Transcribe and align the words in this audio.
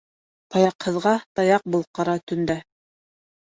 Таяҡһыҙға 0.55 1.13
таяҡ 1.41 1.69
бул 1.77 1.85
ҡара 2.01 2.19
төндә 2.33 2.59